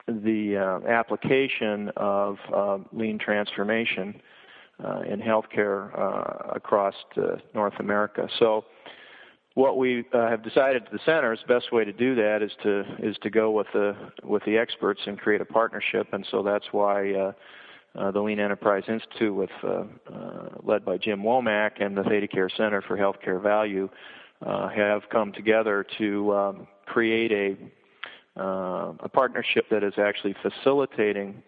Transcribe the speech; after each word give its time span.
the 0.07 0.57
uh, 0.57 0.87
application 0.87 1.89
of 1.97 2.37
uh, 2.53 2.77
lean 2.91 3.17
transformation 3.17 4.21
in 5.09 5.21
healthcare 5.21 6.55
across 6.55 6.93
North 7.53 7.79
America. 7.79 8.27
So 8.37 8.65
what 9.55 9.77
we 9.77 10.03
uh, 10.13 10.29
have 10.29 10.43
decided 10.43 10.83
at 10.83 10.91
the 10.91 10.99
center 11.05 11.31
is 11.31 11.39
the 11.47 11.53
best 11.53 11.71
way 11.71 11.85
to 11.85 11.93
do 11.93 12.15
that 12.15 12.41
is 12.41 12.51
to 12.63 12.83
is 12.99 13.15
to 13.21 13.29
go 13.29 13.51
with 13.51 13.67
the 13.73 13.95
with 14.23 14.43
the 14.45 14.57
experts 14.57 15.01
and 15.05 15.19
create 15.19 15.41
a 15.41 15.45
partnership, 15.45 16.07
and 16.11 16.25
so 16.31 16.41
that's 16.41 16.65
why 16.71 17.13
uh, 17.13 17.31
uh, 17.95 18.11
the 18.11 18.19
Lean 18.19 18.39
Enterprise 18.39 18.83
Institute, 18.87 19.33
with 19.33 19.51
uh, 19.63 19.83
uh, 20.11 20.49
led 20.63 20.83
by 20.83 20.97
Jim 20.97 21.21
Womack 21.21 21.83
and 21.83 21.95
the 21.95 22.01
ThedaCare 22.01 22.49
Center 22.57 22.81
for 22.81 22.97
Healthcare 22.97 23.41
Value, 23.41 23.89
uh, 24.43 24.69
have 24.69 25.03
come 25.11 25.31
together 25.31 25.85
to 25.99 26.33
um, 26.33 26.67
create 26.85 27.31
a 27.31 27.57
a 28.35 29.09
partnership 29.09 29.65
that 29.69 29.83
is 29.83 29.93
actually 29.99 30.35
facilitating 30.41 31.43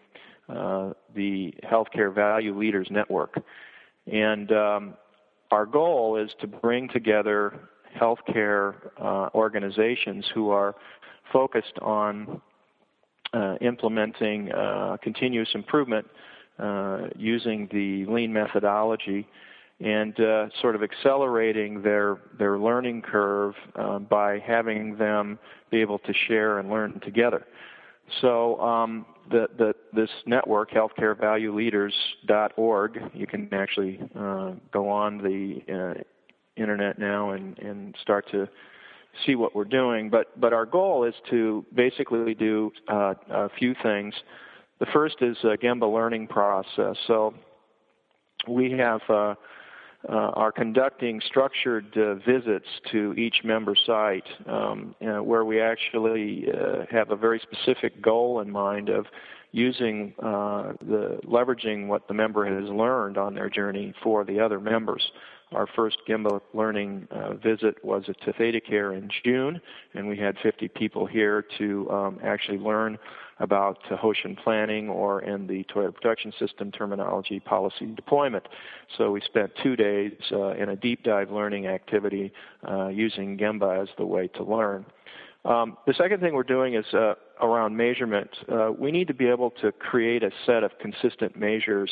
the 0.48 1.52
Healthcare 1.64 2.14
Value 2.14 2.56
Leaders 2.56 2.88
Network, 2.92 3.42
and 4.06 4.52
um, 4.52 4.94
our 5.50 5.66
goal 5.66 6.18
is 6.18 6.30
to 6.42 6.46
bring 6.46 6.88
together 6.88 7.60
healthcare 8.00 8.76
uh, 9.02 9.30
organizations 9.34 10.26
who 10.34 10.50
are 10.50 10.76
focused 11.32 11.78
on 11.82 12.42
uh, 13.34 13.56
implementing 13.62 14.52
uh, 14.52 14.98
continuous 15.02 15.50
improvement 15.54 16.06
uh, 16.60 17.08
using 17.16 17.68
the 17.72 18.06
lean 18.12 18.32
methodology 18.32 19.28
and 19.82 20.18
uh, 20.22 20.48
sort 20.62 20.76
of 20.76 20.84
accelerating 20.84 21.82
their 21.82 22.18
their 22.40 22.58
learning 22.58 23.02
curve 23.02 23.54
uh, 23.76 24.00
by 24.00 24.40
having 24.40 24.96
them 24.98 25.38
be 25.70 25.82
able 25.82 26.00
to 26.00 26.14
share 26.28 26.60
and 26.60 26.70
learn 26.70 26.98
together. 27.02 27.46
So 28.22 28.58
um, 28.62 29.06
the, 29.30 29.50
the, 29.58 29.74
this 29.94 30.10
network, 30.26 30.72
healthcarevalueleaders.org, 30.72 33.00
you 33.14 33.28
can 33.28 33.50
actually 33.52 34.00
uh, 34.16 34.54
go 34.72 34.88
on 34.90 35.18
the 35.18 36.06
internet 36.56 37.00
now 37.00 37.32
and, 37.32 37.58
and 37.60 37.96
start 38.02 38.30
to 38.32 38.48
see 39.26 39.36
what 39.36 39.56
we're 39.56 39.64
doing. 39.66 40.10
But 40.10 40.40
but 40.40 40.54
our 40.54 40.66
goal 40.66 41.04
is 41.04 41.16
to 41.30 41.66
basically 41.74 42.34
do 42.34 42.72
uh, 42.88 43.14
a 43.30 43.50
few 43.50 43.76
things. 43.82 44.14
The 44.80 44.86
first 44.88 45.16
is 45.22 45.38
a 45.44 45.58
Gemba 45.58 45.92
learning 45.92 46.28
process. 46.28 46.98
So 47.08 47.34
we 48.48 48.72
have 48.72 49.02
uh, 49.10 49.36
uh, 50.08 50.30
are 50.34 50.52
conducting 50.52 51.20
structured 51.26 51.86
uh, 51.98 52.16
visits 52.16 52.68
to 52.92 53.14
each 53.14 53.38
member 53.44 53.76
site 53.86 54.28
um, 54.46 54.94
uh, 55.02 55.24
where 55.24 55.46
we 55.46 55.60
actually 55.60 56.46
uh, 56.52 56.86
have 56.92 57.10
a 57.10 57.16
very 57.16 57.40
specific 57.40 58.02
goal 58.02 58.40
in 58.42 58.52
mind 58.52 58.90
of 58.90 59.08
using 59.52 60.14
the 60.20 61.18
leveraging 61.26 61.88
what 61.88 62.08
the 62.10 62.14
member 62.14 62.46
has 62.46 62.70
learned 62.70 63.18
on 63.18 63.34
their 63.34 63.50
journey 63.50 63.94
for 64.04 64.26
the 64.26 64.40
other 64.40 64.60
members. 64.60 65.12
Our 65.56 65.68
first 65.74 65.98
Gemba 66.08 66.42
learning 66.54 67.08
uh, 67.12 67.36
visit 67.36 67.84
was 67.84 68.04
at 68.10 68.20
ThedaCare 68.22 68.98
in 68.98 69.10
June, 69.24 69.62
and 69.94 70.06
we 70.06 70.18
had 70.18 70.36
50 70.44 70.68
people 70.68 71.06
here 71.06 71.46
to 71.58 71.90
um, 71.90 72.20
actually 72.22 72.58
learn 72.58 72.98
about 73.40 73.80
uh, 73.90 73.96
Hoshin 73.96 74.38
planning, 74.44 74.90
or 74.90 75.22
in 75.22 75.48
the 75.48 75.64
Toyota 75.74 75.94
production 75.94 76.34
system 76.38 76.72
terminology, 76.72 77.40
policy 77.40 77.86
deployment. 77.96 78.48
So 78.98 79.12
we 79.12 79.22
spent 79.22 79.52
two 79.64 79.78
days 79.78 80.12
uh, 80.34 80.56
in 80.56 80.70
a 80.70 80.76
deep 80.76 81.04
dive 81.04 81.32
learning 81.32 81.68
activity 81.68 82.34
uh, 82.70 82.90
using 82.90 83.38
Gemba 83.38 83.82
as 83.82 83.88
the 83.98 84.06
way 84.06 84.28
to 84.36 84.44
learn. 84.44 84.86
Um, 85.46 85.78
the 85.88 85.94
second 85.94 86.20
thing 86.20 86.34
we're 86.34 86.44
doing 86.44 86.74
is 86.74 86.86
uh, 86.94 87.14
around 87.42 87.78
measurement. 87.78 88.30
Uh, 88.52 88.72
we 88.78 88.92
need 88.92 89.08
to 89.08 89.14
be 89.14 89.28
able 89.28 89.52
to 89.62 89.72
create 89.72 90.24
a 90.24 90.32
set 90.46 90.64
of 90.64 90.72
consistent 90.80 91.38
measures 91.38 91.92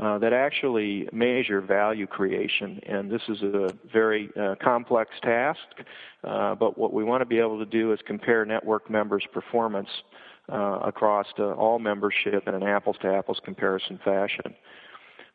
uh, 0.00 0.18
that 0.18 0.32
actually 0.32 1.08
measure 1.12 1.60
value 1.60 2.06
creation. 2.06 2.80
And 2.86 3.10
this 3.10 3.22
is 3.28 3.42
a 3.42 3.72
very 3.92 4.30
uh, 4.40 4.56
complex 4.62 5.10
task, 5.22 5.60
uh, 6.24 6.54
but 6.56 6.76
what 6.76 6.92
we 6.92 7.04
want 7.04 7.20
to 7.20 7.26
be 7.26 7.38
able 7.38 7.58
to 7.58 7.66
do 7.66 7.92
is 7.92 8.00
compare 8.06 8.44
network 8.44 8.90
members' 8.90 9.24
performance 9.32 9.88
uh, 10.52 10.80
across 10.84 11.26
all 11.38 11.78
membership 11.78 12.46
in 12.48 12.54
an 12.54 12.62
apples 12.62 12.96
to 13.02 13.08
apples 13.08 13.40
comparison 13.44 13.98
fashion. 14.04 14.54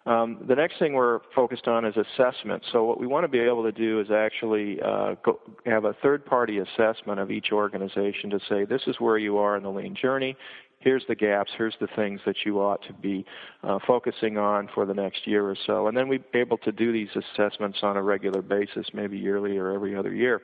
Um, 0.05 0.43
the 0.47 0.55
next 0.55 0.79
thing 0.79 0.93
we're 0.93 1.19
focused 1.35 1.67
on 1.67 1.85
is 1.85 1.93
assessment. 1.95 2.63
So 2.71 2.83
what 2.83 2.99
we 2.99 3.05
want 3.05 3.25
to 3.25 3.27
be 3.27 3.39
able 3.39 3.63
to 3.63 3.71
do 3.71 3.99
is 3.99 4.09
actually 4.09 4.81
uh, 4.81 5.15
go, 5.23 5.39
have 5.65 5.85
a 5.85 5.93
third-party 6.01 6.59
assessment 6.59 7.19
of 7.19 7.31
each 7.31 7.51
organization 7.51 8.29
to 8.29 8.39
say 8.49 8.65
this 8.65 8.81
is 8.87 8.95
where 8.99 9.17
you 9.17 9.37
are 9.37 9.57
in 9.57 9.63
the 9.63 9.69
lean 9.69 9.95
journey. 9.95 10.35
Here's 10.79 11.03
the 11.07 11.15
gaps. 11.15 11.51
Here's 11.57 11.75
the 11.81 11.89
things 11.95 12.21
that 12.25 12.37
you 12.45 12.59
ought 12.59 12.81
to 12.87 12.93
be 12.93 13.25
uh, 13.63 13.79
focusing 13.85 14.37
on 14.37 14.69
for 14.73 14.85
the 14.85 14.93
next 14.93 15.27
year 15.27 15.45
or 15.45 15.57
so. 15.67 15.87
And 15.87 15.97
then 15.97 16.07
we'd 16.07 16.31
be 16.31 16.39
able 16.39 16.57
to 16.59 16.71
do 16.71 16.93
these 16.93 17.09
assessments 17.15 17.79
on 17.81 17.97
a 17.97 18.03
regular 18.03 18.41
basis, 18.41 18.87
maybe 18.93 19.17
yearly 19.17 19.57
or 19.57 19.71
every 19.71 19.95
other 19.95 20.13
year 20.13 20.41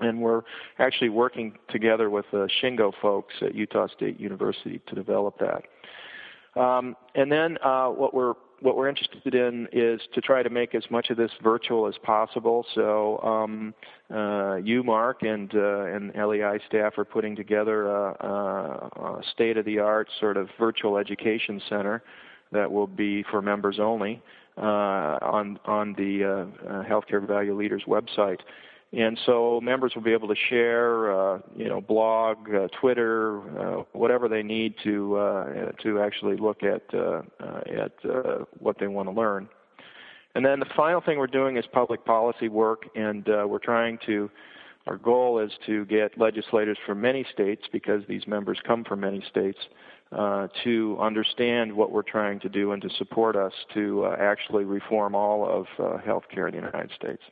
and 0.00 0.20
we're 0.20 0.42
actually 0.78 1.08
working 1.08 1.54
together 1.68 2.10
with 2.10 2.24
the 2.32 2.48
Shingo 2.60 2.92
folks 3.00 3.34
at 3.42 3.54
Utah 3.54 3.86
State 3.88 4.18
University 4.18 4.80
to 4.88 4.94
develop 4.94 5.38
that. 5.38 6.60
Um, 6.60 6.96
and 7.14 7.30
then 7.30 7.58
uh, 7.64 7.88
what 7.88 8.14
we're 8.14 8.34
what 8.60 8.76
we're 8.76 8.88
interested 8.88 9.34
in 9.34 9.68
is 9.72 10.00
to 10.14 10.20
try 10.20 10.42
to 10.42 10.50
make 10.50 10.74
as 10.74 10.84
much 10.90 11.10
of 11.10 11.16
this 11.16 11.30
virtual 11.42 11.86
as 11.86 11.94
possible. 12.02 12.64
So 12.74 13.18
um, 13.18 13.74
uh, 14.14 14.56
you, 14.56 14.82
Mark, 14.82 15.22
and 15.22 15.54
uh, 15.54 15.84
and 15.84 16.12
LEI 16.14 16.58
staff 16.66 16.96
are 16.98 17.04
putting 17.04 17.36
together 17.36 17.86
a, 17.86 18.10
a 18.20 19.22
state-of-the-art 19.32 20.08
sort 20.20 20.36
of 20.36 20.48
virtual 20.58 20.98
education 20.98 21.60
center 21.68 22.02
that 22.52 22.70
will 22.70 22.86
be 22.86 23.24
for 23.30 23.42
members 23.42 23.78
only 23.80 24.22
uh, 24.56 25.18
on 25.20 25.58
on 25.64 25.94
the 25.94 26.24
uh, 26.24 26.68
uh, 26.68 26.84
Healthcare 26.84 27.26
Value 27.26 27.54
Leaders 27.56 27.82
website. 27.86 28.40
And 28.96 29.18
so 29.26 29.60
members 29.60 29.92
will 29.94 30.02
be 30.02 30.12
able 30.12 30.28
to 30.28 30.36
share, 30.48 31.12
uh, 31.12 31.38
you 31.56 31.68
know, 31.68 31.80
blog, 31.80 32.36
uh, 32.54 32.68
Twitter, 32.80 33.40
uh, 33.58 33.82
whatever 33.92 34.28
they 34.28 34.42
need 34.42 34.74
to 34.84 35.16
uh, 35.16 35.72
to 35.82 36.00
actually 36.00 36.36
look 36.36 36.62
at 36.62 36.82
uh, 36.94 37.22
uh, 37.40 37.60
at 37.84 37.92
what 38.58 38.78
they 38.78 38.86
want 38.86 39.08
to 39.08 39.12
learn. 39.12 39.48
And 40.36 40.44
then 40.44 40.60
the 40.60 40.66
final 40.76 41.00
thing 41.00 41.18
we're 41.18 41.26
doing 41.26 41.56
is 41.56 41.64
public 41.72 42.04
policy 42.04 42.48
work, 42.48 42.84
and 42.94 43.24
we're 43.26 43.58
trying 43.58 43.98
to. 44.06 44.30
Our 44.86 44.98
goal 44.98 45.38
is 45.38 45.50
to 45.64 45.86
get 45.86 46.18
legislators 46.18 46.76
from 46.84 47.00
many 47.00 47.24
states, 47.32 47.62
because 47.72 48.02
these 48.06 48.26
members 48.26 48.58
come 48.66 48.84
from 48.84 49.00
many 49.00 49.24
states, 49.30 49.58
to 50.12 50.98
understand 51.00 51.72
what 51.72 51.90
we're 51.90 52.02
trying 52.02 52.38
to 52.40 52.50
do 52.50 52.72
and 52.72 52.82
to 52.82 52.90
support 52.98 53.34
us 53.34 53.52
to 53.72 54.06
actually 54.18 54.64
reform 54.64 55.14
all 55.14 55.48
of 55.48 55.66
healthcare 56.02 56.48
in 56.48 56.60
the 56.60 56.66
United 56.66 56.90
States. 56.94 57.22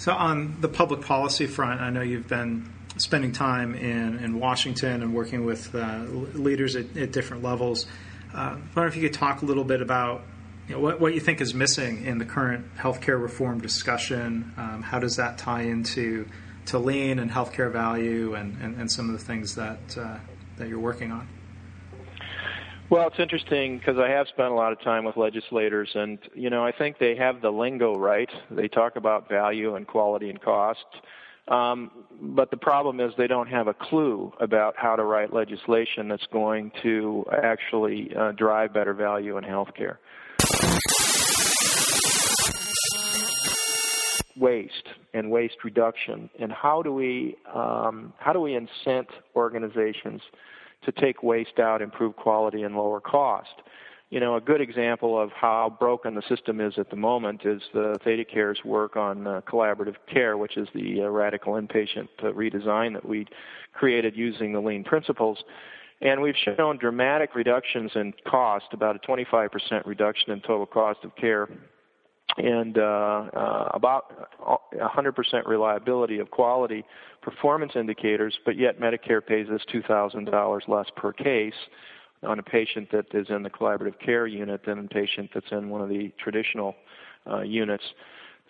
So, 0.00 0.14
on 0.14 0.56
the 0.62 0.68
public 0.68 1.02
policy 1.02 1.46
front, 1.46 1.82
I 1.82 1.90
know 1.90 2.00
you've 2.00 2.26
been 2.26 2.72
spending 2.96 3.32
time 3.32 3.74
in, 3.74 4.18
in 4.20 4.40
Washington 4.40 5.02
and 5.02 5.12
working 5.12 5.44
with 5.44 5.74
uh, 5.74 6.04
leaders 6.32 6.74
at, 6.74 6.96
at, 6.96 7.12
different 7.12 7.42
levels. 7.42 7.84
Uh, 8.32 8.38
I 8.38 8.58
wonder 8.74 8.86
if 8.86 8.96
you 8.96 9.02
could 9.02 9.12
talk 9.12 9.42
a 9.42 9.44
little 9.44 9.62
bit 9.62 9.82
about 9.82 10.22
you 10.68 10.74
know, 10.76 10.80
what, 10.80 11.00
what 11.02 11.12
you 11.12 11.20
think 11.20 11.42
is 11.42 11.52
missing 11.52 12.06
in 12.06 12.16
the 12.16 12.24
current 12.24 12.74
healthcare 12.76 13.20
reform 13.20 13.60
discussion. 13.60 14.54
Um, 14.56 14.80
how 14.80 15.00
does 15.00 15.16
that 15.16 15.36
tie 15.36 15.64
into 15.64 16.26
to 16.64 16.78
lean 16.78 17.18
and 17.18 17.30
healthcare 17.30 17.70
value 17.70 18.32
and, 18.34 18.56
and, 18.62 18.80
and 18.80 18.90
some 18.90 19.10
of 19.10 19.18
the 19.18 19.22
things 19.22 19.56
that 19.56 19.98
uh, 19.98 20.16
that 20.56 20.68
you're 20.70 20.78
working 20.78 21.12
on? 21.12 21.28
Well, 22.90 23.06
it's 23.06 23.20
interesting 23.20 23.78
because 23.78 23.98
I 23.98 24.08
have 24.08 24.26
spent 24.26 24.50
a 24.50 24.54
lot 24.54 24.72
of 24.72 24.80
time 24.80 25.04
with 25.04 25.16
legislators, 25.16 25.90
and 25.94 26.18
you 26.34 26.50
know, 26.50 26.64
I 26.64 26.72
think 26.72 26.98
they 26.98 27.14
have 27.14 27.40
the 27.40 27.50
lingo 27.52 27.96
right. 27.96 28.28
They 28.50 28.66
talk 28.66 28.96
about 28.96 29.28
value 29.28 29.76
and 29.76 29.86
quality 29.86 30.28
and 30.28 30.42
cost, 30.42 30.84
um, 31.46 31.92
but 32.20 32.50
the 32.50 32.56
problem 32.56 32.98
is 32.98 33.12
they 33.16 33.28
don't 33.28 33.46
have 33.46 33.68
a 33.68 33.74
clue 33.74 34.32
about 34.40 34.74
how 34.76 34.96
to 34.96 35.04
write 35.04 35.32
legislation 35.32 36.08
that's 36.08 36.26
going 36.32 36.72
to 36.82 37.24
actually 37.32 38.12
uh, 38.16 38.32
drive 38.32 38.74
better 38.74 38.92
value 38.92 39.38
in 39.38 39.44
healthcare. 39.44 39.98
Waste 44.36 44.88
and 45.14 45.30
waste 45.30 45.62
reduction, 45.62 46.28
and 46.40 46.50
how 46.50 46.82
do 46.82 46.92
we 46.92 47.36
um, 47.54 48.12
how 48.18 48.32
do 48.32 48.40
we 48.40 48.56
incent 48.56 49.06
organizations? 49.36 50.22
To 50.84 50.92
take 50.92 51.22
waste 51.22 51.58
out, 51.58 51.82
improve 51.82 52.16
quality, 52.16 52.62
and 52.62 52.74
lower 52.74 53.00
cost. 53.00 53.62
You 54.10 54.18
know, 54.18 54.34
a 54.34 54.40
good 54.40 54.60
example 54.60 55.20
of 55.20 55.30
how 55.30 55.76
broken 55.78 56.16
the 56.16 56.22
system 56.28 56.60
is 56.60 56.74
at 56.78 56.90
the 56.90 56.96
moment 56.96 57.42
is 57.44 57.62
the 57.72 57.96
ThedaCare's 58.04 58.64
work 58.64 58.96
on 58.96 59.26
uh, 59.26 59.40
collaborative 59.48 59.94
care, 60.12 60.36
which 60.36 60.56
is 60.56 60.66
the 60.74 61.02
uh, 61.02 61.08
radical 61.08 61.52
inpatient 61.52 62.08
uh, 62.18 62.32
redesign 62.32 62.92
that 62.94 63.08
we 63.08 63.26
created 63.72 64.16
using 64.16 64.52
the 64.52 64.60
lean 64.60 64.82
principles. 64.82 65.38
And 66.00 66.20
we've 66.20 66.34
shown 66.56 66.78
dramatic 66.78 67.36
reductions 67.36 67.92
in 67.94 68.12
cost, 68.26 68.66
about 68.72 68.96
a 68.96 68.98
25% 68.98 69.86
reduction 69.86 70.32
in 70.32 70.40
total 70.40 70.66
cost 70.66 71.00
of 71.04 71.14
care 71.14 71.48
and 72.36 72.78
uh, 72.78 72.80
uh, 72.82 73.70
about 73.74 74.30
100% 74.74 75.46
reliability 75.46 76.18
of 76.18 76.30
quality 76.30 76.84
performance 77.22 77.72
indicators, 77.74 78.38
but 78.44 78.56
yet 78.56 78.80
Medicare 78.80 79.24
pays 79.24 79.48
us 79.48 79.60
$2,000 79.72 80.68
less 80.68 80.86
per 80.96 81.12
case 81.12 81.54
on 82.22 82.38
a 82.38 82.42
patient 82.42 82.88
that 82.92 83.06
is 83.14 83.26
in 83.30 83.42
the 83.42 83.50
collaborative 83.50 83.98
care 83.98 84.26
unit 84.26 84.60
than 84.66 84.78
a 84.78 84.88
patient 84.88 85.30
that's 85.32 85.50
in 85.52 85.68
one 85.70 85.80
of 85.80 85.88
the 85.88 86.12
traditional 86.22 86.74
uh, 87.30 87.40
units. 87.40 87.84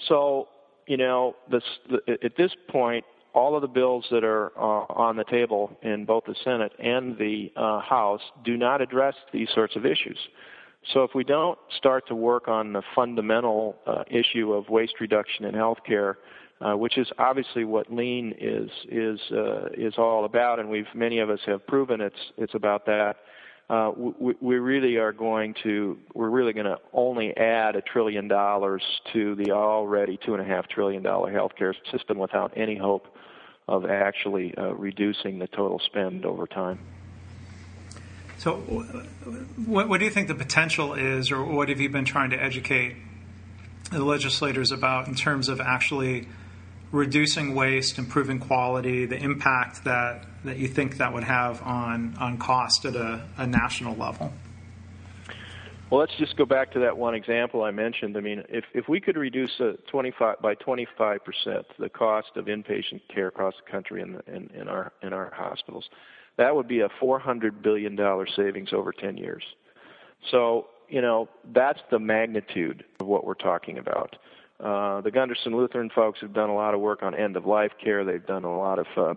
So, 0.08 0.48
you 0.86 0.96
know, 0.96 1.36
this, 1.50 1.62
the, 1.88 2.18
at 2.24 2.36
this 2.36 2.52
point, 2.68 3.04
all 3.32 3.54
of 3.54 3.62
the 3.62 3.68
bills 3.68 4.04
that 4.10 4.24
are 4.24 4.52
uh, 4.58 4.86
on 4.92 5.16
the 5.16 5.24
table 5.24 5.76
in 5.82 6.04
both 6.04 6.24
the 6.26 6.34
Senate 6.42 6.72
and 6.80 7.16
the 7.16 7.52
uh, 7.56 7.80
House 7.80 8.22
do 8.44 8.56
not 8.56 8.80
address 8.80 9.14
these 9.32 9.48
sorts 9.54 9.76
of 9.76 9.86
issues. 9.86 10.18
So 10.92 11.04
if 11.04 11.10
we 11.14 11.24
don't 11.24 11.58
start 11.76 12.06
to 12.08 12.14
work 12.14 12.48
on 12.48 12.72
the 12.72 12.82
fundamental 12.94 13.76
uh, 13.86 14.04
issue 14.10 14.52
of 14.52 14.68
waste 14.68 14.94
reduction 15.00 15.44
in 15.44 15.54
healthcare, 15.54 16.14
uh, 16.60 16.76
which 16.76 16.98
is 16.98 17.06
obviously 17.18 17.64
what 17.64 17.92
lean 17.92 18.34
is 18.38 18.70
is 18.88 19.20
uh, 19.32 19.66
is 19.76 19.94
all 19.98 20.24
about, 20.24 20.58
and 20.58 20.68
we've 20.68 20.86
many 20.94 21.18
of 21.18 21.30
us 21.30 21.40
have 21.46 21.66
proven 21.66 22.00
it's 22.00 22.32
it's 22.36 22.54
about 22.54 22.86
that. 22.86 23.16
Uh, 23.68 23.92
we, 23.96 24.34
we 24.40 24.56
really 24.56 24.96
are 24.96 25.12
going 25.12 25.54
to 25.62 25.96
we're 26.14 26.30
really 26.30 26.52
going 26.52 26.66
to 26.66 26.76
only 26.92 27.36
add 27.36 27.76
a 27.76 27.82
trillion 27.82 28.26
dollars 28.26 28.82
to 29.12 29.34
the 29.36 29.52
already 29.52 30.18
two 30.24 30.34
and 30.34 30.42
a 30.42 30.44
half 30.44 30.66
trillion 30.68 31.02
dollar 31.02 31.32
healthcare 31.32 31.74
system 31.92 32.18
without 32.18 32.52
any 32.56 32.76
hope 32.76 33.06
of 33.68 33.84
actually 33.84 34.52
uh, 34.58 34.74
reducing 34.74 35.38
the 35.38 35.46
total 35.46 35.78
spend 35.86 36.26
over 36.26 36.46
time. 36.46 36.78
So, 38.40 38.56
what, 39.66 39.90
what, 39.90 39.98
do 39.98 40.06
you 40.06 40.10
think 40.10 40.28
the 40.28 40.34
potential 40.34 40.94
is, 40.94 41.30
or 41.30 41.44
what 41.44 41.68
have 41.68 41.78
you 41.78 41.90
been 41.90 42.06
trying 42.06 42.30
to 42.30 42.42
educate 42.42 42.96
the 43.92 44.02
legislators 44.02 44.72
about 44.72 45.08
in 45.08 45.14
terms 45.14 45.50
of 45.50 45.60
actually 45.60 46.26
reducing 46.90 47.54
waste, 47.54 47.98
improving 47.98 48.38
quality, 48.38 49.04
the 49.04 49.18
impact 49.18 49.84
that, 49.84 50.24
that 50.44 50.56
you 50.56 50.68
think 50.68 50.96
that 50.96 51.12
would 51.12 51.24
have 51.24 51.60
on, 51.60 52.16
on 52.18 52.38
cost 52.38 52.86
at 52.86 52.96
a, 52.96 53.28
a 53.36 53.46
national 53.46 53.94
level? 53.94 54.32
Well, 55.90 56.00
let's 56.00 56.16
just 56.18 56.34
go 56.38 56.46
back 56.46 56.72
to 56.72 56.78
that 56.78 56.96
one 56.96 57.14
example 57.14 57.62
I 57.62 57.72
mentioned. 57.72 58.16
I 58.16 58.20
mean, 58.20 58.42
if, 58.48 58.64
if 58.72 58.88
we 58.88 59.02
could 59.02 59.18
reduce 59.18 59.50
uh, 59.60 59.72
25, 59.90 60.40
by 60.40 60.54
25% 60.54 61.18
the 61.78 61.90
cost 61.90 62.28
of 62.36 62.46
inpatient 62.46 63.02
care 63.14 63.28
across 63.28 63.52
the 63.62 63.70
country 63.70 64.00
in, 64.00 64.14
the, 64.14 64.34
in, 64.34 64.50
in, 64.58 64.66
our, 64.66 64.92
in 65.02 65.12
our 65.12 65.30
hospitals, 65.36 65.90
that 66.40 66.56
would 66.56 66.66
be 66.66 66.80
a 66.80 66.88
$400 66.88 67.62
billion 67.62 67.98
savings 68.34 68.72
over 68.72 68.92
10 68.92 69.18
years. 69.18 69.42
So, 70.30 70.68
you 70.88 71.02
know, 71.02 71.28
that's 71.52 71.80
the 71.90 71.98
magnitude 71.98 72.82
of 72.98 73.06
what 73.06 73.26
we're 73.26 73.34
talking 73.34 73.76
about. 73.76 74.16
Uh, 74.58 75.02
the 75.02 75.10
Gundersen 75.10 75.54
Lutheran 75.54 75.90
folks 75.94 76.20
have 76.20 76.32
done 76.32 76.48
a 76.48 76.54
lot 76.54 76.72
of 76.72 76.80
work 76.80 77.02
on 77.02 77.14
end 77.14 77.36
of 77.36 77.44
life 77.44 77.72
care. 77.82 78.04
They've 78.04 78.26
done 78.26 78.44
a 78.44 78.56
lot 78.56 78.78
of 78.78 78.86
uh, 78.96 79.14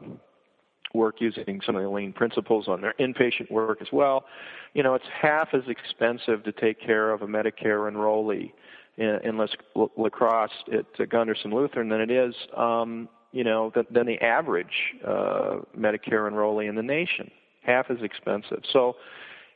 work 0.93 1.15
using 1.19 1.61
some 1.65 1.77
of 1.77 1.81
the 1.81 1.89
lean 1.89 2.11
principles 2.11 2.67
on 2.67 2.81
their 2.81 2.93
inpatient 2.99 3.49
work 3.49 3.81
as 3.81 3.87
well. 3.93 4.25
You 4.73 4.83
know, 4.83 4.93
it's 4.93 5.05
half 5.21 5.53
as 5.53 5.63
expensive 5.67 6.43
to 6.43 6.51
take 6.51 6.79
care 6.79 7.11
of 7.11 7.21
a 7.21 7.27
Medicare 7.27 7.89
enrollee 7.89 8.51
in, 8.97 9.19
in 9.23 9.37
La 9.37 10.09
Crosse 10.09 10.51
at 10.73 11.09
Gundersen 11.09 11.53
Lutheran 11.53 11.87
than 11.87 12.01
it 12.01 12.11
is 12.11 12.35
um, 12.55 13.07
you 13.33 13.43
know, 13.43 13.71
than, 13.75 13.85
than 13.91 14.05
the 14.05 14.21
average 14.21 14.93
uh, 15.05 15.57
Medicare 15.77 16.29
enrollee 16.31 16.69
in 16.69 16.75
the 16.75 16.83
nation. 16.83 17.29
Half 17.63 17.89
as 17.89 17.97
expensive. 18.01 18.61
So, 18.71 18.95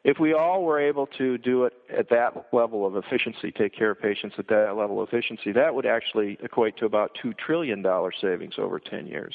if 0.04 0.20
we 0.20 0.34
all 0.34 0.63
were 0.63 0.80
able 0.80 1.08
to 1.18 1.38
do 1.38 1.66
it 1.66 1.74
at 1.90 2.10
that 2.10 2.48
level 2.54 2.86
of 2.86 2.96
efficiency, 2.96 3.51
take 3.51 3.75
care 3.75 3.92
of 3.92 4.01
patients 4.01 4.36
at 4.38 4.48
that 4.48 4.75
level 4.78 5.01
of 5.01 5.10
efficiency, 5.10 5.51
that 5.51 5.74
would 5.75 5.86
actually 5.86 6.38
equate 6.42 6.78
to 6.78 6.86
about 6.86 7.12
two 7.22 7.34
trillion 7.34 7.82
dollar 7.82 8.13
savings 8.22 8.54
over 8.58 8.80
10 8.80 9.08
years. 9.08 9.34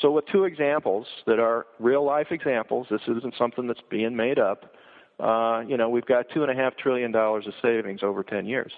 So, 0.00 0.10
with 0.12 0.26
two 0.26 0.44
examples 0.44 1.06
that 1.26 1.38
are 1.38 1.66
real 1.80 2.04
life 2.04 2.28
examples, 2.30 2.86
this 2.90 3.00
isn't 3.08 3.34
something 3.36 3.66
that's 3.66 3.80
being 3.90 4.14
made 4.14 4.38
up. 4.38 4.74
Uh, 5.18 5.64
you 5.66 5.76
know, 5.76 5.88
we've 5.88 6.06
got 6.06 6.26
two 6.32 6.42
and 6.42 6.52
a 6.52 6.54
half 6.54 6.76
trillion 6.76 7.10
dollars 7.10 7.46
of 7.46 7.54
savings 7.60 8.02
over 8.02 8.22
10 8.22 8.46
years. 8.46 8.72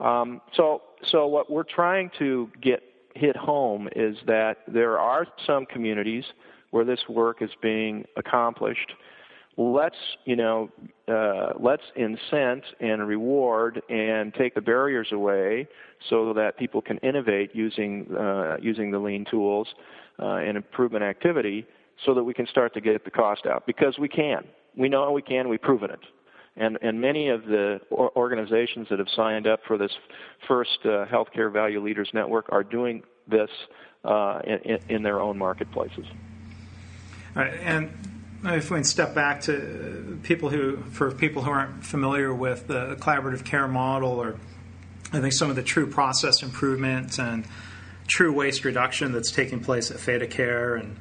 Um, 0.00 0.40
so, 0.54 0.82
so 1.04 1.26
what 1.26 1.50
we're 1.50 1.62
trying 1.62 2.10
to 2.18 2.50
get 2.60 2.82
hit 3.14 3.36
home 3.36 3.88
is 3.94 4.16
that 4.26 4.58
there 4.66 4.98
are 4.98 5.26
some 5.46 5.66
communities 5.66 6.24
where 6.70 6.84
this 6.84 7.00
work 7.08 7.42
is 7.42 7.50
being 7.60 8.04
accomplished. 8.16 8.92
Let's, 9.58 9.96
you 10.24 10.34
know, 10.34 10.70
uh, 11.08 11.52
let's 11.60 11.82
incent 11.98 12.62
and 12.80 13.06
reward 13.06 13.82
and 13.90 14.32
take 14.32 14.54
the 14.54 14.62
barriers 14.62 15.08
away 15.12 15.68
so 16.08 16.32
that 16.32 16.56
people 16.58 16.80
can 16.80 16.96
innovate 16.98 17.54
using 17.54 18.06
uh, 18.16 18.56
using 18.60 18.90
the 18.90 18.98
lean 18.98 19.26
tools 19.30 19.68
uh, 20.18 20.36
and 20.36 20.56
improvement 20.56 21.04
activity, 21.04 21.66
so 22.06 22.14
that 22.14 22.24
we 22.24 22.32
can 22.32 22.46
start 22.46 22.72
to 22.74 22.80
get 22.80 23.04
the 23.04 23.10
cost 23.10 23.44
out 23.44 23.66
because 23.66 23.98
we 23.98 24.08
can. 24.08 24.44
We 24.74 24.88
know 24.88 25.12
we 25.12 25.20
can. 25.20 25.50
We've 25.50 25.60
proven 25.60 25.90
it 25.90 26.00
and 26.56 26.78
and 26.82 27.00
many 27.00 27.28
of 27.28 27.44
the 27.46 27.80
organizations 27.90 28.88
that 28.90 28.98
have 28.98 29.08
signed 29.14 29.46
up 29.46 29.60
for 29.66 29.78
this 29.78 29.92
first 30.46 30.78
uh, 30.84 31.06
healthcare 31.06 31.50
value 31.52 31.82
leaders 31.82 32.10
network 32.12 32.46
are 32.50 32.62
doing 32.62 33.02
this 33.26 33.50
uh, 34.04 34.40
in, 34.44 34.78
in, 34.88 35.02
their 35.02 35.20
own 35.20 35.38
marketplaces. 35.38 36.04
All 37.36 37.42
right, 37.42 37.54
and 37.54 37.92
if 38.44 38.70
we 38.70 38.82
step 38.82 39.14
back 39.14 39.42
to 39.42 40.18
people 40.24 40.50
who, 40.50 40.78
for 40.78 41.12
people 41.12 41.42
who 41.42 41.50
aren't 41.50 41.84
familiar 41.84 42.34
with 42.34 42.66
the 42.66 42.96
collaborative 42.96 43.44
care 43.44 43.68
model, 43.68 44.10
or 44.10 44.36
I 45.12 45.20
think 45.20 45.32
some 45.32 45.50
of 45.50 45.56
the 45.56 45.62
true 45.62 45.86
process 45.86 46.42
improvements 46.42 47.18
and 47.18 47.46
true 48.08 48.32
waste 48.32 48.64
reduction 48.64 49.12
that's 49.12 49.30
taking 49.30 49.60
place 49.60 49.90
at 49.90 49.98
ThedaCare 49.98 50.78
and 50.78 50.96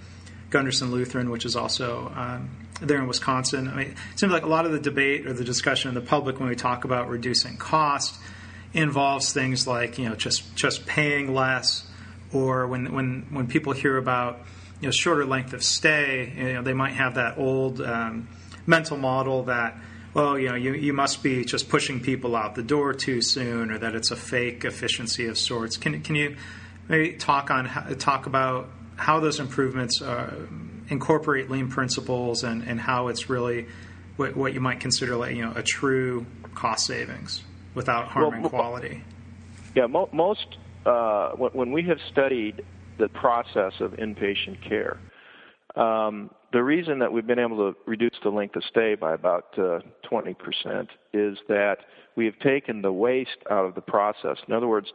Gundersen 0.51 0.91
Lutheran, 0.91 1.31
which 1.31 1.45
is 1.45 1.55
also 1.55 2.11
um, 2.15 2.49
there 2.81 2.97
in 2.97 3.07
Wisconsin. 3.07 3.67
I 3.67 3.75
mean, 3.75 3.87
it 3.87 4.19
seems 4.19 4.31
like 4.31 4.43
a 4.43 4.49
lot 4.49 4.65
of 4.65 4.71
the 4.71 4.79
debate 4.79 5.27
or 5.27 5.33
the 5.33 5.43
discussion 5.43 5.89
in 5.89 5.95
the 5.95 6.01
public 6.01 6.39
when 6.39 6.49
we 6.49 6.55
talk 6.55 6.83
about 6.83 7.09
reducing 7.09 7.57
cost 7.57 8.19
involves 8.73 9.33
things 9.33 9.67
like 9.67 9.97
you 9.97 10.07
know 10.07 10.15
just 10.15 10.55
just 10.55 10.85
paying 10.85 11.33
less, 11.33 11.87
or 12.33 12.67
when 12.67 12.93
when 12.93 13.27
when 13.29 13.47
people 13.47 13.73
hear 13.73 13.97
about 13.97 14.39
you 14.79 14.87
know 14.87 14.91
shorter 14.91 15.25
length 15.25 15.53
of 15.53 15.63
stay, 15.63 16.33
you 16.35 16.53
know 16.53 16.61
they 16.61 16.73
might 16.73 16.93
have 16.93 17.15
that 17.15 17.37
old 17.37 17.81
um, 17.81 18.27
mental 18.65 18.97
model 18.97 19.43
that 19.43 19.77
well 20.13 20.37
you 20.37 20.49
know 20.49 20.55
you, 20.55 20.73
you 20.73 20.93
must 20.93 21.21
be 21.23 21.45
just 21.45 21.69
pushing 21.69 21.99
people 21.99 22.35
out 22.35 22.55
the 22.55 22.63
door 22.63 22.93
too 22.93 23.21
soon, 23.21 23.71
or 23.71 23.77
that 23.77 23.95
it's 23.95 24.11
a 24.11 24.15
fake 24.15 24.65
efficiency 24.65 25.27
of 25.27 25.37
sorts. 25.37 25.77
Can 25.77 26.01
can 26.01 26.15
you 26.15 26.35
maybe 26.87 27.13
talk 27.13 27.51
on 27.51 27.67
talk 27.97 28.25
about 28.25 28.69
how 28.95 29.19
those 29.19 29.39
improvements 29.39 30.01
uh, 30.01 30.33
incorporate 30.91 31.49
lean 31.49 31.69
principles 31.69 32.43
and, 32.43 32.61
and 32.63 32.79
how 32.79 33.07
it's 33.07 33.29
really 33.29 33.65
what, 34.17 34.35
what 34.35 34.53
you 34.53 34.59
might 34.59 34.79
consider 34.79 35.15
like 35.15 35.35
you 35.35 35.43
know 35.43 35.53
a 35.55 35.63
true 35.63 36.25
cost 36.53 36.85
savings 36.85 37.43
without 37.73 38.07
harming 38.09 38.41
well, 38.41 38.49
quality. 38.49 39.03
Yeah, 39.73 39.87
mo- 39.87 40.09
most 40.11 40.57
uh, 40.85 41.31
when 41.31 41.71
we 41.71 41.83
have 41.83 41.97
studied 42.11 42.63
the 42.99 43.07
process 43.07 43.73
of 43.79 43.93
inpatient 43.93 44.61
care, 44.67 44.99
um, 45.75 46.29
the 46.51 46.61
reason 46.61 46.99
that 46.99 47.13
we've 47.13 47.25
been 47.25 47.39
able 47.39 47.71
to 47.71 47.77
reduce 47.85 48.15
the 48.23 48.29
length 48.29 48.57
of 48.57 48.63
stay 48.69 48.95
by 48.95 49.13
about 49.13 49.57
uh, 49.57 49.79
20% 50.11 50.35
is 51.13 51.37
that 51.47 51.77
we 52.17 52.25
have 52.25 52.37
taken 52.39 52.81
the 52.81 52.91
waste 52.91 53.37
out 53.49 53.65
of 53.65 53.75
the 53.75 53.81
process. 53.81 54.37
In 54.47 54.53
other 54.53 54.67
words, 54.67 54.87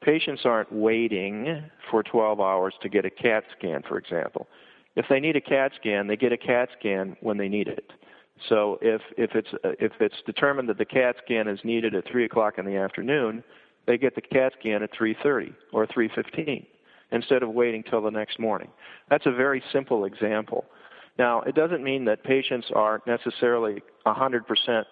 patients 0.00 0.42
aren't 0.44 0.72
waiting 0.72 1.62
for 1.90 2.02
12 2.02 2.40
hours 2.40 2.72
to 2.82 2.88
get 2.88 3.04
a 3.04 3.10
CAT 3.10 3.44
scan, 3.58 3.82
for 3.86 3.98
example. 3.98 4.48
If 4.96 5.06
they 5.08 5.20
need 5.20 5.36
a 5.36 5.40
CAT 5.40 5.72
scan, 5.80 6.06
they 6.06 6.16
get 6.16 6.32
a 6.32 6.36
CAT 6.36 6.68
scan 6.78 7.16
when 7.20 7.38
they 7.38 7.48
need 7.48 7.68
it. 7.68 7.92
So 8.48 8.78
if 8.82 9.00
if 9.16 9.30
it's 9.34 9.50
if 9.62 9.92
it's 10.00 10.20
determined 10.26 10.68
that 10.68 10.78
the 10.78 10.84
CAT 10.84 11.16
scan 11.24 11.48
is 11.48 11.60
needed 11.64 11.94
at 11.94 12.04
three 12.10 12.24
o'clock 12.24 12.58
in 12.58 12.64
the 12.64 12.76
afternoon, 12.76 13.44
they 13.86 13.98
get 13.98 14.14
the 14.14 14.20
CAT 14.20 14.52
scan 14.58 14.82
at 14.82 14.90
3:30 14.92 15.54
or 15.72 15.86
3:15 15.86 16.66
instead 17.12 17.42
of 17.42 17.50
waiting 17.50 17.82
till 17.82 18.00
the 18.00 18.10
next 18.10 18.38
morning. 18.38 18.68
That's 19.08 19.26
a 19.26 19.32
very 19.32 19.62
simple 19.72 20.04
example. 20.04 20.64
Now, 21.18 21.42
it 21.42 21.54
doesn't 21.54 21.84
mean 21.84 22.06
that 22.06 22.24
patients 22.24 22.70
are 22.74 23.02
necessarily 23.06 23.82
100% 24.06 24.86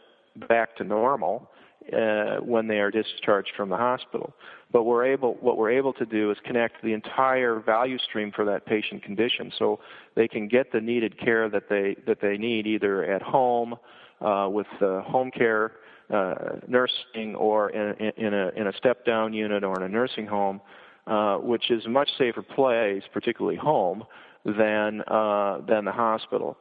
back 0.48 0.76
to 0.76 0.84
normal 0.84 1.49
uh, 1.92 2.36
when 2.44 2.66
they 2.66 2.78
are 2.78 2.90
discharged 2.90 3.50
from 3.56 3.68
the 3.68 3.76
hospital. 3.76 4.32
But 4.72 4.84
we're 4.84 5.04
able, 5.04 5.34
what 5.40 5.56
we're 5.56 5.70
able 5.70 5.92
to 5.94 6.06
do 6.06 6.30
is 6.30 6.38
connect 6.44 6.82
the 6.82 6.92
entire 6.92 7.58
value 7.60 7.98
stream 7.98 8.32
for 8.34 8.44
that 8.44 8.66
patient 8.66 9.02
condition, 9.02 9.52
so 9.58 9.80
they 10.14 10.28
can 10.28 10.48
get 10.48 10.72
the 10.72 10.80
needed 10.80 11.18
care 11.18 11.48
that 11.48 11.68
they 11.68 11.96
that 12.06 12.20
they 12.20 12.36
need 12.36 12.66
either 12.66 13.04
at 13.04 13.22
home 13.22 13.74
uh, 14.20 14.48
with 14.50 14.68
uh, 14.80 15.02
home 15.02 15.30
care 15.30 15.72
uh, 16.12 16.34
nursing 16.66 17.34
or 17.36 17.70
in, 17.70 18.12
in, 18.16 18.34
a 18.34 18.48
in 18.56 18.66
a 18.66 18.72
step 18.76 19.04
down 19.04 19.32
unit 19.32 19.64
or 19.64 19.76
in 19.76 19.82
a 19.82 19.88
nursing 19.88 20.26
home, 20.26 20.60
uh, 21.06 21.36
which 21.36 21.70
is 21.70 21.86
a 21.86 21.88
much 21.88 22.10
safer 22.18 22.42
place, 22.42 23.02
particularly 23.12 23.56
home, 23.56 24.04
than 24.44 25.02
uh, 25.08 25.60
than 25.68 25.84
the 25.84 25.92
hospital. 25.92 26.56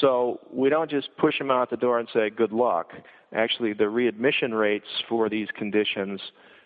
So 0.00 0.40
we 0.52 0.68
don't 0.68 0.90
just 0.90 1.08
push 1.16 1.38
them 1.38 1.50
out 1.50 1.70
the 1.70 1.76
door 1.76 1.98
and 1.98 2.08
say 2.12 2.30
good 2.30 2.52
luck. 2.52 2.92
Actually, 3.34 3.72
the 3.72 3.88
readmission 3.88 4.54
rates 4.54 4.86
for 5.08 5.28
these 5.28 5.48
conditions 5.56 6.20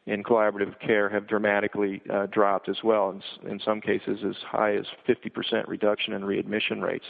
in 0.09 0.23
collaborative 0.23 0.79
care 0.81 1.09
have 1.11 1.27
dramatically 1.27 2.01
uh, 2.11 2.27
dropped 2.27 2.69
as 2.69 2.79
well, 2.83 3.11
in, 3.11 3.51
in 3.51 3.61
some 3.61 3.81
cases 3.81 4.21
as 4.27 4.37
high 4.47 4.75
as 4.75 4.87
50% 5.07 5.69
reduction 5.69 6.15
in 6.15 6.25
readmission 6.25 6.81
rates, 6.81 7.05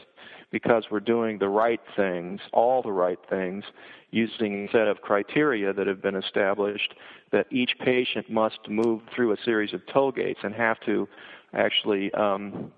because 0.51 0.85
we're 0.91 0.99
doing 0.99 1.39
the 1.39 1.49
right 1.49 1.81
things, 1.95 2.41
all 2.53 2.83
the 2.83 2.91
right 2.91 3.21
things, 3.31 3.63
using 4.11 4.67
a 4.67 4.73
set 4.73 4.89
of 4.89 5.01
criteria 5.01 5.73
that 5.73 5.87
have 5.87 6.03
been 6.03 6.17
established 6.17 6.95
that 7.31 7.47
each 7.53 7.73
patient 7.85 8.29
must 8.29 8.59
move 8.69 9.01
through 9.15 9.33
a 9.33 9.37
series 9.45 9.73
of 9.73 9.81
toll 9.93 10.11
gates 10.11 10.41
and 10.43 10.55
have 10.55 10.81
to 10.81 11.07
actually 11.55 12.13
um, 12.15 12.73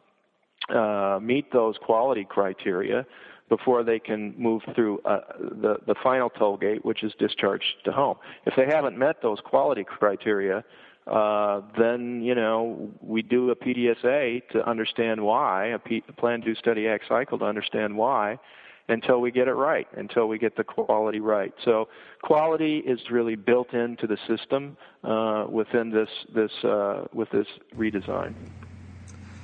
uh, 0.74 1.18
meet 1.20 1.52
those 1.52 1.76
quality 1.78 2.24
criteria 2.28 3.06
before 3.48 3.82
they 3.82 3.98
can 3.98 4.34
move 4.38 4.62
through 4.74 5.00
uh, 5.00 5.20
the 5.38 5.76
the 5.86 5.94
final 6.02 6.30
toll 6.30 6.56
gate, 6.56 6.84
which 6.84 7.02
is 7.02 7.12
discharged 7.18 7.64
to 7.84 7.92
home. 7.92 8.16
If 8.46 8.54
they 8.56 8.66
haven't 8.66 8.96
met 8.96 9.22
those 9.22 9.40
quality 9.44 9.84
criteria, 9.84 10.64
uh, 11.06 11.60
then 11.78 12.22
you 12.22 12.34
know 12.34 12.90
we 13.02 13.22
do 13.22 13.50
a 13.50 13.56
PDSA 13.56 14.48
to 14.52 14.68
understand 14.68 15.20
why, 15.20 15.66
a, 15.66 16.12
plan 16.12 16.40
to 16.42 16.54
study 16.54 16.86
act 16.88 17.04
cycle 17.08 17.38
to 17.40 17.44
understand 17.44 17.96
why, 17.96 18.38
until 18.88 19.20
we 19.20 19.30
get 19.30 19.48
it 19.48 19.54
right, 19.54 19.88
until 19.96 20.28
we 20.28 20.38
get 20.38 20.56
the 20.56 20.64
quality 20.64 21.20
right. 21.20 21.52
So 21.64 21.88
quality 22.22 22.78
is 22.78 23.00
really 23.10 23.34
built 23.34 23.72
into 23.72 24.06
the 24.06 24.18
system 24.28 24.76
uh, 25.02 25.46
within 25.48 25.90
this 25.90 26.10
this 26.34 26.52
uh, 26.64 27.04
with 27.12 27.30
this 27.30 27.46
redesign. 27.76 28.34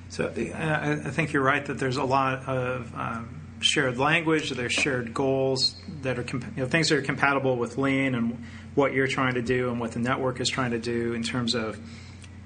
So 0.09 0.29
I 0.29 1.11
think 1.11 1.33
you're 1.33 1.43
right 1.43 1.65
that 1.67 1.79
there's 1.79 1.97
a 1.97 2.05
lot 2.05 2.49
of 2.49 2.95
um, 2.95 3.41
shared 3.61 3.99
language, 3.99 4.51
there's 4.51 4.73
shared 4.73 5.13
goals 5.13 5.75
that 6.03 6.19
are 6.19 6.25
you 6.33 6.41
know, 6.57 6.67
things 6.67 6.89
that 6.89 6.99
are 6.99 7.03
compatible 7.03 7.57
with 7.57 7.77
Lean 7.79 8.15
and 8.15 8.45
what 8.75 8.93
you're 8.93 9.07
trying 9.07 9.35
to 9.35 9.43
do 9.43 9.71
and 9.71 9.81
what 9.81 9.93
the 9.93 9.99
network 9.99 10.41
is 10.41 10.49
trying 10.49 10.71
to 10.71 10.79
do 10.79 11.15
in 11.15 11.23
terms 11.23 11.55
of 11.55 11.79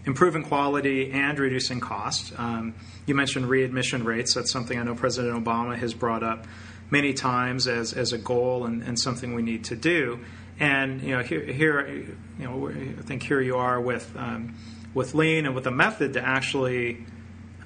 improving 0.07 0.43
quality 0.43 1.11
and 1.13 1.39
reducing 1.39 1.81
cost. 1.81 2.33
Um, 2.39 2.75
you 3.07 3.15
mentioned 3.15 3.47
readmission 3.47 4.05
rates. 4.05 4.35
That's 4.35 4.51
something 4.51 4.79
I 4.79 4.83
know 4.83 4.95
President 4.95 5.45
Obama 5.45 5.77
has 5.77 5.93
brought 5.93 6.23
up 6.23 6.47
many 6.91 7.13
times 7.13 7.69
as, 7.69 7.93
as 7.93 8.13
a 8.13 8.19
goal 8.19 8.65
and, 8.65 8.83
and 8.83 8.99
something 8.99 9.35
we 9.35 9.43
need 9.43 9.65
to 9.65 9.77
do. 9.77 10.21
And 10.59 11.03
you 11.03 11.17
know, 11.17 11.23
here, 11.23 11.45
here 11.45 11.87
you 11.89 12.45
know, 12.45 12.69
I 12.69 13.03
think 13.03 13.23
here 13.23 13.41
you 13.41 13.57
are 13.57 13.81
with 13.81 14.15
um, 14.17 14.55
with 14.93 15.15
Lean 15.15 15.47
and 15.47 15.55
with 15.55 15.67
a 15.67 15.71
method 15.71 16.15
to 16.15 16.21
actually 16.21 17.07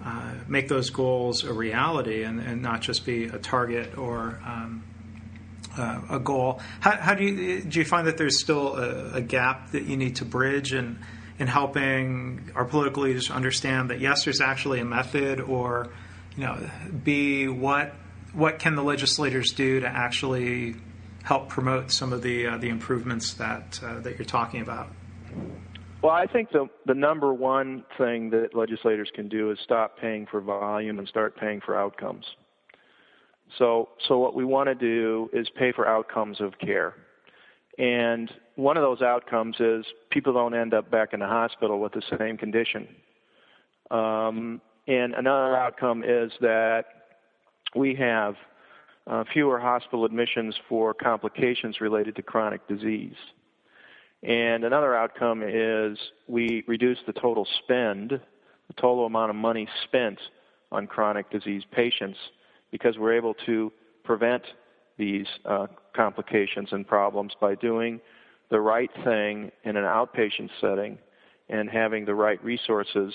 uh, 0.05 0.35
make 0.47 0.69
those 0.69 0.91
goals 0.91 1.45
a 1.45 1.53
reality 1.53 2.25
and, 2.25 2.41
and, 2.41 2.61
not 2.61 2.83
just 2.83 3.07
be 3.07 3.25
a 3.25 3.39
target 3.39 3.97
or 3.97 4.39
um, 4.45 4.85
uh, 5.79 6.01
a 6.11 6.19
goal. 6.19 6.61
How, 6.81 6.93
how, 6.93 7.15
do 7.15 7.25
you 7.25 7.63
do 7.63 7.79
you 7.79 7.85
find 7.85 8.07
that 8.07 8.19
there's 8.19 8.39
still 8.39 8.77
a, 8.77 9.15
a, 9.15 9.21
gap 9.23 9.71
that 9.71 9.85
you 9.85 9.97
need 9.97 10.17
to 10.17 10.27
bridge 10.27 10.75
in 10.75 10.99
in 11.39 11.47
helping 11.47 12.51
our 12.55 12.65
political 12.65 13.05
leaders 13.05 13.31
understand 13.31 13.91
that 13.91 14.01
yes, 14.01 14.25
there's 14.25 14.41
actually 14.41 14.81
a 14.81 14.85
method, 14.85 15.41
or 15.41 15.89
you 16.37 16.45
know, 16.45 16.71
b 17.03 17.49
what 17.49 17.95
what 18.35 18.59
can 18.59 18.75
the 18.75 18.83
legislators 18.83 19.53
do 19.53 19.81
to 19.81 19.87
actually 19.87 20.77
help 21.23 21.49
promote 21.49 21.91
some 21.91 22.13
of 22.13 22.21
the 22.23 22.47
uh, 22.47 22.59
the 22.59 22.69
improvements 22.69 23.35
that 23.35 23.81
uh, 23.83 24.01
that 24.01 24.19
you're 24.19 24.27
talking 24.27 24.61
about? 24.61 24.91
Well, 26.05 26.13
I 26.13 26.27
think 26.27 26.51
the 26.53 26.69
the 26.85 26.93
number 26.93 27.33
one 27.33 27.83
thing 27.97 28.29
that 28.29 28.55
legislators 28.55 29.11
can 29.15 29.27
do 29.27 29.51
is 29.51 29.59
stop 29.65 29.99
paying 29.99 30.27
for 30.31 30.43
volume 30.43 30.99
and 30.99 31.09
start 31.09 31.35
paying 31.35 31.63
for 31.65 31.79
outcomes. 31.79 32.27
So, 33.57 33.89
so 34.07 34.19
what 34.19 34.35
we 34.35 34.45
want 34.45 34.67
to 34.69 34.75
do 34.75 35.31
is 35.33 35.49
pay 35.57 35.73
for 35.73 35.89
outcomes 35.89 36.43
of 36.43 36.59
care. 36.59 36.93
And 37.79 38.31
one 38.57 38.77
of 38.77 38.83
those 38.83 39.01
outcomes 39.01 39.57
is 39.59 39.87
people 40.11 40.35
don't 40.35 40.55
end 40.55 40.75
up 40.75 40.91
back 40.91 41.15
in 41.15 41.21
the 41.21 41.27
hospital 41.27 41.81
with 41.81 41.93
the 41.93 42.03
same 42.19 42.37
condition. 42.37 42.87
Um, 43.91 44.61
and 44.87 45.15
another 45.15 45.57
outcome 45.57 46.05
is 46.05 46.31
that 46.43 46.85
we 47.75 47.95
have 47.95 48.35
uh, 49.07 49.25
fewer 49.33 49.59
hospital 49.59 50.05
admissions 50.05 50.55
for 50.69 50.93
complications 50.93 51.81
related 51.81 52.15
to 52.17 52.23
chronic 52.23 52.69
disease. 52.69 53.17
And 54.25 54.65
another 54.65 54.97
outcome 54.97 55.43
is 55.43 55.99
we 56.29 56.65
reduce 56.67 56.99
the 57.07 57.13
total 57.13 57.47
spend, 57.63 58.11
the 58.11 58.75
total 58.81 59.05
amount 59.05 59.31
of 59.31 59.37
money 59.37 59.69
spent 59.85 60.19
on 60.73 60.87
chronic 60.87 61.31
disease 61.31 61.63
patients 61.71 62.19
because 62.73 62.97
we're 62.99 63.15
able 63.15 63.35
to 63.47 63.71
prevent 64.03 64.43
these 64.97 65.27
uh, 65.45 65.67
complications 65.95 66.69
and 66.73 66.87
problems 66.87 67.33
by 67.39 67.55
doing 67.55 68.01
the 68.51 68.61
right 68.61 68.91
thing 69.05 69.51
in 69.65 69.77
an 69.77 69.85
outpatient 69.85 70.49
setting 70.61 70.99
and 71.51 71.69
having 71.69 72.05
the 72.05 72.15
right 72.15 72.43
resources 72.43 73.13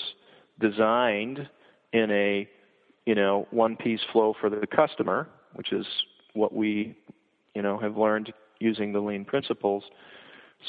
designed 0.60 1.48
in 1.92 2.10
a 2.10 2.48
you 3.06 3.14
know 3.14 3.48
one 3.50 3.76
piece 3.76 4.00
flow 4.12 4.34
for 4.40 4.50
the 4.50 4.66
customer 4.66 5.26
which 5.54 5.72
is 5.72 5.86
what 6.34 6.52
we 6.52 6.96
you 7.54 7.62
know 7.62 7.78
have 7.78 7.96
learned 7.96 8.32
using 8.58 8.92
the 8.92 9.00
lean 9.00 9.24
principles 9.24 9.84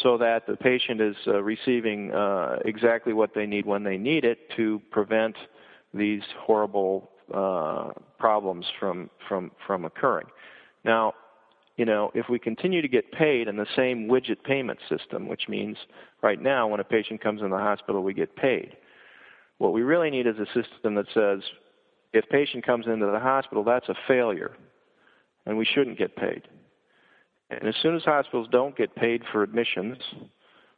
so 0.01 0.17
that 0.17 0.47
the 0.47 0.55
patient 0.55 1.01
is 1.01 1.15
uh, 1.27 1.41
receiving 1.43 2.11
uh, 2.11 2.57
exactly 2.65 3.13
what 3.13 3.33
they 3.33 3.45
need 3.45 3.65
when 3.65 3.83
they 3.83 3.97
need 3.97 4.23
it 4.23 4.49
to 4.55 4.81
prevent 4.91 5.35
these 5.93 6.21
horrible 6.39 7.09
uh, 7.33 7.91
problems 8.17 8.65
from 8.79 9.09
from 9.27 9.51
from 9.65 9.85
occurring. 9.85 10.27
Now, 10.83 11.13
you 11.77 11.85
know, 11.85 12.11
if 12.13 12.29
we 12.29 12.39
continue 12.39 12.81
to 12.81 12.87
get 12.87 13.11
paid 13.11 13.47
in 13.47 13.57
the 13.57 13.67
same 13.75 14.07
widget 14.07 14.43
payment 14.43 14.79
system, 14.89 15.27
which 15.27 15.47
means 15.47 15.77
right 16.21 16.41
now 16.41 16.67
when 16.67 16.79
a 16.79 16.83
patient 16.83 17.21
comes 17.21 17.41
in 17.41 17.49
the 17.49 17.57
hospital 17.57 18.03
we 18.03 18.13
get 18.13 18.35
paid, 18.35 18.75
what 19.57 19.73
we 19.73 19.81
really 19.81 20.09
need 20.09 20.27
is 20.27 20.35
a 20.37 20.45
system 20.47 20.95
that 20.95 21.05
says 21.13 21.41
if 22.13 22.27
patient 22.29 22.65
comes 22.65 22.87
into 22.87 23.05
the 23.05 23.19
hospital 23.19 23.63
that's 23.63 23.89
a 23.89 23.95
failure 24.07 24.55
and 25.45 25.57
we 25.57 25.65
shouldn't 25.65 25.97
get 25.97 26.15
paid. 26.15 26.43
And 27.59 27.67
as 27.67 27.75
soon 27.81 27.95
as 27.95 28.03
hospitals 28.03 28.47
don't 28.51 28.75
get 28.75 28.95
paid 28.95 29.23
for 29.31 29.43
admissions, 29.43 29.97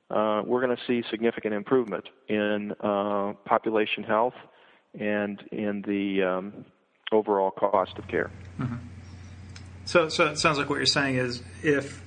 uh, 0.10 0.42
we're 0.46 0.62
going 0.66 0.76
to 0.76 0.84
see 0.88 1.08
significant 1.10 1.54
improvement 1.54 2.06
in 2.28 2.74
uh, 2.80 3.34
population 3.46 4.04
health 4.04 4.34
and 5.00 5.42
in 5.52 5.84
the 5.88 6.24
um, 6.24 6.66
overall 7.12 7.52
cost 7.52 7.98
of 7.98 8.08
care. 8.08 8.32
Mm-hmm. 8.60 8.76
So, 9.86 10.10
so 10.10 10.28
it 10.28 10.40
sounds 10.40 10.58
like 10.58 10.70
what 10.70 10.78
you're 10.78 10.86
saying 10.86 11.16
is 11.16 11.44
if 11.62 12.04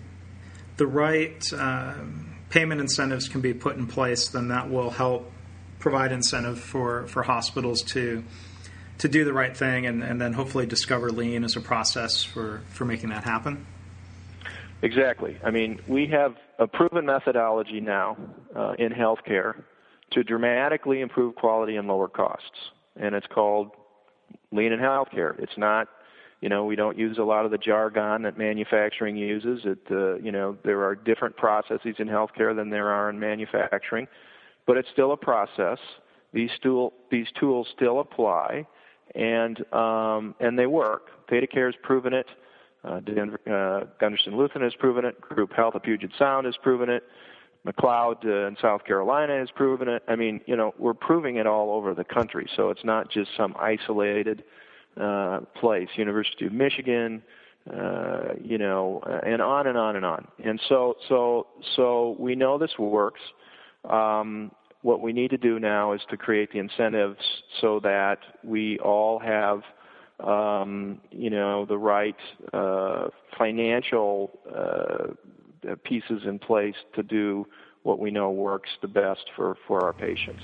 the 0.76 0.86
right 0.86 1.42
um, 1.52 2.36
payment 2.50 2.80
incentives 2.80 3.28
can 3.28 3.40
be 3.40 3.54
put 3.54 3.76
in 3.76 3.86
place, 3.86 4.28
then 4.28 4.48
that 4.48 4.70
will 4.70 4.90
help 4.90 5.30
provide 5.78 6.12
incentive 6.12 6.58
for, 6.58 7.06
for 7.06 7.22
hospitals 7.22 7.82
to 7.82 8.24
to 8.98 9.08
do 9.08 9.24
the 9.24 9.32
right 9.32 9.54
thing 9.54 9.86
and, 9.86 10.02
and 10.02 10.18
then 10.20 10.32
hopefully 10.32 10.66
discover 10.66 11.10
lean 11.10 11.44
as 11.44 11.54
a 11.54 11.60
process 11.60 12.24
for, 12.24 12.62
for 12.70 12.84
making 12.84 13.10
that 13.10 13.24
happen. 13.24 13.66
Exactly. 14.82 15.38
I 15.44 15.50
mean, 15.50 15.80
we 15.88 16.06
have 16.08 16.36
a 16.58 16.66
proven 16.66 17.06
methodology 17.06 17.80
now 17.80 18.16
uh, 18.54 18.72
in 18.78 18.92
healthcare 18.92 19.62
to 20.12 20.22
dramatically 20.22 21.00
improve 21.00 21.34
quality 21.34 21.76
and 21.76 21.88
lower 21.88 22.08
costs, 22.08 22.70
and 22.94 23.14
it's 23.14 23.26
called 23.26 23.70
lean 24.52 24.72
in 24.72 24.78
healthcare. 24.78 25.38
It's 25.40 25.56
not 25.56 25.88
you 26.40 26.48
know, 26.50 26.64
we 26.64 26.76
don't 26.76 26.98
use 26.98 27.18
a 27.18 27.22
lot 27.22 27.44
of 27.44 27.50
the 27.50 27.58
jargon 27.58 28.22
that 28.22 28.36
manufacturing 28.36 29.16
uses. 29.16 29.60
It, 29.64 29.78
uh, 29.90 30.16
you 30.16 30.30
know, 30.30 30.56
there 30.64 30.84
are 30.84 30.94
different 30.94 31.36
processes 31.36 31.96
in 31.98 32.08
healthcare 32.08 32.54
than 32.54 32.70
there 32.70 32.88
are 32.90 33.08
in 33.08 33.18
manufacturing, 33.18 34.06
but 34.66 34.76
it's 34.76 34.88
still 34.92 35.12
a 35.12 35.16
process. 35.16 35.78
These 36.32 36.50
tool 36.62 36.92
these 37.10 37.28
tools 37.40 37.68
still 37.74 38.00
apply, 38.00 38.66
and 39.14 39.60
um, 39.72 40.34
and 40.38 40.58
they 40.58 40.66
work. 40.66 41.08
ThedaCare 41.30 41.66
has 41.66 41.74
proven 41.82 42.12
it. 42.12 42.26
Uh, 42.86 43.00
Denver, 43.00 43.40
uh, 43.46 43.86
Gundersen 44.00 44.34
Lutheran 44.36 44.62
has 44.62 44.74
proven 44.74 45.04
it. 45.04 45.20
Group 45.20 45.52
Health 45.52 45.74
of 45.74 45.82
Puget 45.82 46.10
Sound 46.18 46.46
has 46.46 46.56
proven 46.62 46.88
it. 46.88 47.02
McLeod 47.66 48.24
uh, 48.24 48.46
in 48.46 48.56
South 48.62 48.84
Carolina 48.84 49.36
has 49.38 49.50
proven 49.50 49.88
it. 49.88 50.02
I 50.06 50.14
mean, 50.14 50.40
you 50.46 50.56
know, 50.56 50.72
we're 50.78 50.94
proving 50.94 51.36
it 51.36 51.46
all 51.46 51.72
over 51.72 51.94
the 51.94 52.04
country. 52.04 52.48
So 52.54 52.70
it's 52.70 52.84
not 52.84 53.10
just 53.10 53.30
some 53.36 53.56
isolated 53.58 54.44
uh, 55.00 55.40
place, 55.56 55.88
University 55.96 56.46
of 56.46 56.52
Michigan, 56.52 57.22
uh, 57.74 58.34
you 58.40 58.58
know, 58.58 59.02
and 59.24 59.42
on 59.42 59.66
and 59.66 59.76
on 59.76 59.96
and 59.96 60.04
on. 60.04 60.28
And 60.44 60.60
so, 60.68 60.94
so, 61.08 61.48
so 61.74 62.16
we 62.18 62.36
know 62.36 62.56
this 62.56 62.78
works. 62.78 63.20
Um, 63.90 64.52
what 64.82 65.00
we 65.00 65.12
need 65.12 65.30
to 65.30 65.36
do 65.36 65.58
now 65.58 65.92
is 65.92 66.00
to 66.10 66.16
create 66.16 66.52
the 66.52 66.60
incentives 66.60 67.20
so 67.60 67.80
that 67.80 68.18
we 68.44 68.78
all 68.78 69.18
have, 69.18 69.62
um, 70.20 71.00
you 71.10 71.30
know, 71.30 71.66
the 71.66 71.78
right 71.78 72.16
uh, 72.52 73.08
financial 73.36 74.38
uh, 74.54 75.08
pieces 75.84 76.22
in 76.24 76.38
place 76.38 76.76
to 76.94 77.02
do 77.02 77.46
what 77.82 77.98
we 77.98 78.10
know 78.10 78.30
works 78.30 78.70
the 78.80 78.88
best 78.88 79.24
for, 79.36 79.56
for 79.66 79.84
our 79.84 79.92
patients. 79.92 80.42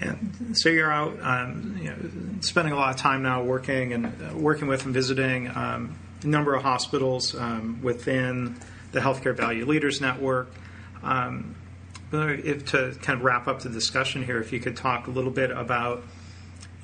And 0.00 0.56
so 0.56 0.70
you're 0.70 0.90
out, 0.90 1.18
um, 1.22 1.78
you 1.80 1.90
know, 1.90 1.96
spending 2.40 2.72
a 2.72 2.76
lot 2.76 2.94
of 2.94 2.96
time 2.96 3.22
now 3.22 3.42
working 3.42 3.92
and 3.92 4.06
uh, 4.06 4.34
working 4.34 4.66
with 4.66 4.86
and 4.86 4.94
visiting 4.94 5.48
um, 5.48 5.98
a 6.22 6.26
number 6.26 6.54
of 6.54 6.62
hospitals 6.62 7.34
um, 7.34 7.80
within 7.82 8.56
the 8.92 9.00
Healthcare 9.00 9.36
Value 9.36 9.66
Leaders 9.66 10.00
Network. 10.00 10.50
Um, 11.02 11.54
if 12.12 12.66
to 12.70 12.96
kind 13.02 13.18
of 13.18 13.24
wrap 13.24 13.46
up 13.46 13.60
the 13.60 13.68
discussion 13.68 14.24
here, 14.24 14.40
if 14.40 14.52
you 14.52 14.58
could 14.58 14.76
talk 14.76 15.06
a 15.06 15.10
little 15.10 15.30
bit 15.30 15.50
about, 15.50 16.02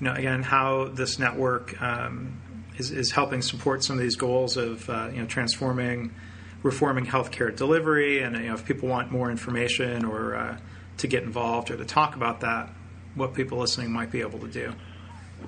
you 0.01 0.07
know, 0.07 0.13
again 0.13 0.43
how 0.43 0.89
this 0.89 1.19
network 1.19 1.81
um, 1.81 2.41
is, 2.77 2.91
is, 2.91 3.11
helping 3.13 3.43
support 3.43 3.83
some 3.83 3.97
of 3.97 4.03
these 4.03 4.17
goals 4.17 4.57
of, 4.57 4.89
uh, 4.91 5.09
you 5.13 5.21
know, 5.21 5.27
transforming, 5.27 6.15
reforming 6.63 7.07
healthcare 7.07 7.55
delivery, 7.55 8.21
and 8.21 8.37
you 8.37 8.49
know, 8.49 8.55
if 8.55 8.65
people 8.65 8.89
want 8.89 9.11
more 9.11 9.31
information 9.31 10.05
or 10.05 10.37
uh, 10.37 10.59
to 10.99 11.07
get 11.07 11.23
involved 11.23 11.71
or 11.71 11.77
to 11.77 11.85
talk 11.85 12.17
about 12.17 12.41
that, 12.41 12.71
what 13.15 13.35
people 13.35 13.59
listening 13.59 13.91
might 13.91 14.11
be 14.11 14.21
able 14.21 14.39
to 14.39 14.49
do. 14.49 14.73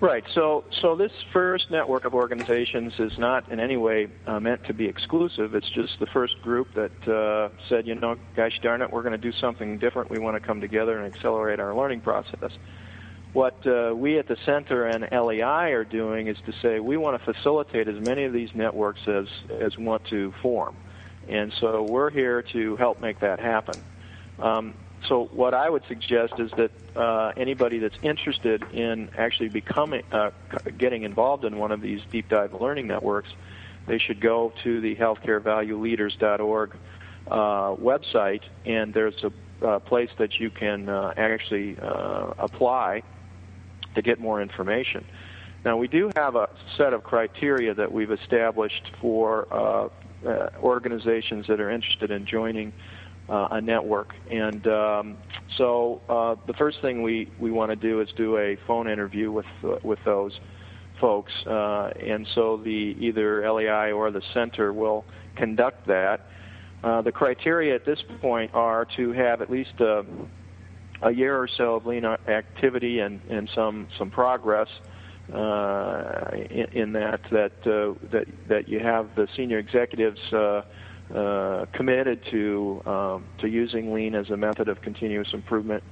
Right. 0.01 0.25
So, 0.33 0.65
so 0.81 0.95
this 0.95 1.11
first 1.33 1.71
network 1.71 2.05
of 2.05 2.15
organizations 2.15 2.93
is 2.99 3.19
not 3.19 3.51
in 3.51 3.59
any 3.59 3.77
way 3.77 4.09
uh, 4.27 4.39
meant 4.39 4.65
to 4.65 4.75
be 4.75 4.87
exclusive. 4.87 5.55
It's 5.55 5.69
just 5.71 5.99
the 5.99 6.07
first 6.07 6.41
group 6.43 6.69
that 6.75 7.09
uh, 7.09 7.49
said, 7.69 7.87
you 7.87 7.95
know, 7.95 8.17
gosh 8.37 8.61
darn 8.63 8.81
it, 8.83 8.93
we're 8.93 9.03
going 9.03 9.13
to 9.13 9.19
do 9.19 9.33
something 9.33 9.79
different. 9.79 10.11
We 10.11 10.19
want 10.19 10.41
to 10.41 10.47
come 10.47 10.61
together 10.61 10.99
and 10.99 11.13
accelerate 11.13 11.59
our 11.59 11.75
learning 11.75 12.03
process. 12.03 12.53
What 13.39 13.65
uh, 13.69 13.95
we 13.95 14.19
at 14.19 14.27
the 14.27 14.37
center 14.45 14.85
and 14.85 15.07
LEI 15.13 15.71
are 15.71 15.85
doing 15.85 16.27
is 16.27 16.39
to 16.47 16.53
say 16.61 16.81
we 16.81 16.97
want 16.97 17.25
to 17.25 17.33
facilitate 17.33 17.87
as 17.87 18.05
many 18.05 18.25
of 18.25 18.33
these 18.33 18.53
networks 18.53 19.07
as 19.07 19.29
as 19.61 19.79
want 19.79 20.05
to 20.07 20.35
form, 20.43 20.75
and 21.29 21.53
so 21.61 21.85
we're 21.85 22.11
here 22.11 22.43
to 22.43 22.75
help 22.75 23.01
make 23.01 23.21
that 23.21 23.39
happen. 23.39 23.81
Um, 24.41 24.75
so 25.07 25.27
what 25.27 25.55
I 25.55 25.71
would 25.71 25.85
suggest 25.87 26.33
is 26.41 26.51
that 26.57 26.73
uh, 26.97 27.33
anybody 27.37 27.79
that's 27.79 27.95
interested 28.03 28.65
in 28.73 29.09
actually 29.17 29.51
becoming, 29.51 30.03
uh, 30.11 30.33
getting 30.77 31.05
involved 31.05 31.45
in 31.45 31.59
one 31.59 31.71
of 31.71 31.81
these 31.81 32.01
deep 32.11 32.29
dive 32.29 32.61
learning 32.61 32.89
networks, 32.89 33.31
they 33.87 33.99
should 33.99 34.21
go 34.21 34.53
to 34.65 34.81
the 34.81 34.97
healthcarevalueleaders.org 34.97 36.77
uh, 37.31 37.37
website, 37.77 38.43
and 38.65 38.93
there's 38.93 39.23
a 39.23 39.33
uh, 39.65 39.79
place 39.79 40.11
that 40.19 40.41
you 40.41 40.51
can 40.51 40.89
uh, 40.89 41.15
actually 41.17 41.79
uh, 41.79 42.33
apply 42.37 43.05
to 43.99 44.03
get 44.03 44.21
more 44.21 44.41
information. 44.41 45.05
Now, 45.65 45.77
we 45.77 45.89
do 45.89 46.11
have 46.17 46.37
a 46.37 46.49
set 46.77 46.93
of 46.93 47.03
criteria 47.03 47.75
that 47.75 47.91
we've 47.91 48.13
established 48.13 48.93
for 49.01 49.91
organizations 50.63 51.47
that 51.49 51.61
are 51.61 51.71
interested 51.71 52.11
in 52.11 52.27
joining 52.27 52.73
uh, 53.29 53.49
a 53.53 53.61
network. 53.61 54.15
And 54.31 54.67
um, 54.67 55.19
so 55.57 56.01
uh, 56.09 56.37
the 56.47 56.55
first 56.55 56.81
thing 56.81 57.03
we, 57.03 57.31
we 57.39 57.51
want 57.51 57.71
to 57.71 57.77
do 57.77 58.01
is 58.01 58.09
do 58.17 58.39
a 58.39 58.57
phone 58.67 58.89
interview 58.89 59.31
with 59.31 59.47
uh, 59.63 59.77
with 59.83 59.99
those 60.05 60.39
folks. 61.01 61.33
Uh, 61.47 61.91
and 62.05 62.27
so 62.35 62.57
the 62.57 62.97
either 62.99 63.51
LEI 63.51 63.93
or 63.93 64.11
the 64.11 64.23
center 64.35 64.73
will 64.73 65.05
conduct 65.37 65.87
that. 65.87 66.27
Uh, 66.83 67.03
the 67.03 67.13
criteria 67.13 67.75
at 67.75 67.85
this 67.85 68.03
point 68.21 68.53
are 68.55 68.85
to 68.97 69.13
have 69.13 69.43
at 69.43 69.51
least 69.51 69.81
a, 69.81 70.05
a 71.03 71.13
year 71.13 71.37
or 71.37 71.49
so 71.49 71.77
of 71.77 71.87
lean 71.87 72.05
activity 72.05 73.01
and, 73.01 73.21
and 73.29 73.49
some 73.55 73.89
some 73.99 74.11
progress. 74.11 74.69
Uh, 75.33 76.31
in, 76.33 76.67
in, 76.73 76.93
that 76.93 77.21
that 77.31 77.53
uh, 77.67 77.93
that 78.11 78.27
that 78.49 78.67
you 78.67 78.81
have 78.81 79.15
the 79.15 79.29
senior 79.37 79.59
executives 79.59 80.21
uh, 80.33 80.63
uh, 81.15 81.67
committed 81.75 82.25
to 82.31 82.83
um, 82.87 83.25
to 83.37 83.47
using 83.47 83.93
lean 83.93 84.15
as 84.15 84.31
a 84.31 84.37
method 84.37 84.69
of 84.69 84.81
continuous 84.81 85.35
improvement. 85.35 85.85